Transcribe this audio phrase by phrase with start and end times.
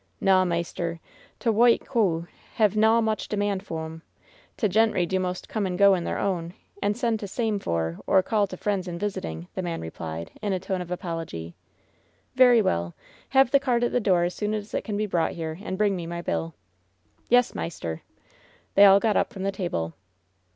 [0.19, 0.99] "Naw, maister,
[1.37, 4.01] t' Whoit Coo hev naw much demand fo' 'm.
[4.57, 7.99] T' gentry do most come and go in their own, and send t' same for
[8.07, 11.53] or call t' friends in visiting," the man replied, in a tone of apology.
[12.33, 12.95] "Very well.
[13.29, 15.77] Have the cart at the door as soon as it can be brought here, and
[15.77, 16.53] bring me my bilL"
[17.29, 18.01] "Yes, maister."
[18.73, 19.93] They all got up from the table.